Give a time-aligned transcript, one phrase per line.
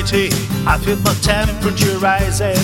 [0.00, 0.28] almighty,
[0.66, 2.56] I feel my temperature rising.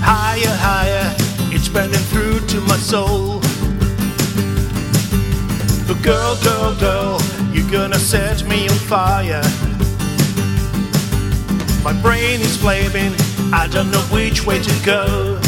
[0.00, 1.14] Higher, higher,
[1.52, 3.40] it's burning through to my soul.
[5.86, 7.20] But girl, girl, girl,
[7.52, 9.42] you're gonna set me on fire.
[11.84, 13.14] My brain is flaming,
[13.52, 15.40] I don't know which way to go.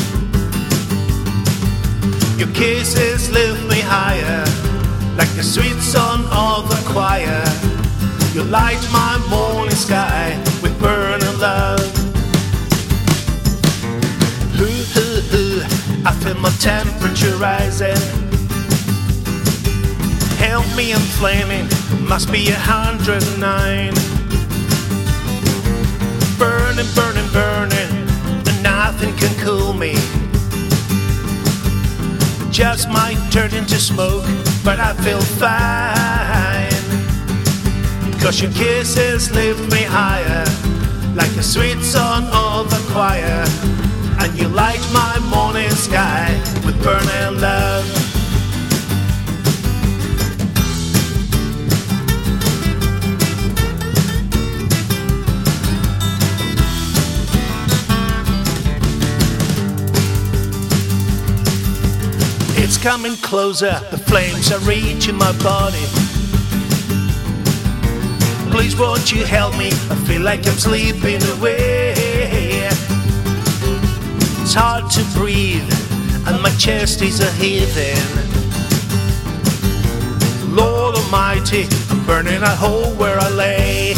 [2.36, 4.44] Your kisses lift me higher,
[5.16, 7.69] like the sweet song of the choir.
[8.32, 11.80] You light my morning sky with burning love.
[14.60, 15.62] Ooh, ooh, ooh,
[16.06, 17.96] I feel my temperature rising.
[20.38, 21.68] Help me, I'm flaming,
[22.06, 23.94] must be a hundred and nine.
[26.38, 28.08] Burning, burning, burning,
[28.46, 29.94] and nothing can cool me.
[32.52, 34.24] Just might turn into smoke,
[34.64, 36.09] but I feel fine.
[38.20, 40.44] Cause your kisses lift me higher,
[41.16, 43.44] like a sweet song of the choir.
[44.20, 46.30] And you light my morning sky
[46.64, 47.86] with burning love.
[62.58, 66.09] It's coming closer, the flames are reaching my body.
[68.70, 69.68] Please won't you help me?
[69.90, 71.92] I feel like I'm sleeping away.
[74.42, 75.68] It's hard to breathe,
[76.28, 77.98] and my chest is a heaving.
[80.54, 83.94] Lord Almighty, I'm burning a hole where I lay.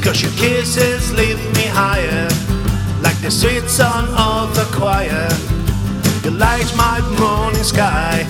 [0.00, 2.28] Cause your kisses lift me higher,
[3.02, 5.28] like the sweet song of the choir.
[6.22, 8.24] You light my morning sky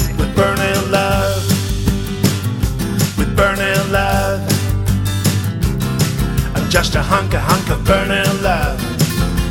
[6.74, 8.80] just a hunk, a hunk of burning love.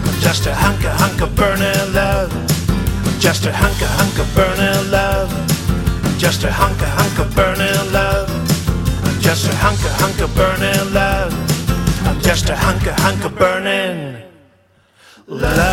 [0.05, 2.29] I'm just a hunk, a hunk of burning love.
[3.07, 5.31] I'm just a hunk, a hunk of burning love.
[6.03, 8.29] I'm just a hunk, a hunk of burning love.
[9.05, 11.33] I'm just a hunk, a hunk of burning love.
[12.05, 14.21] I'm just a hunk, a hunk of burning
[15.25, 15.72] love.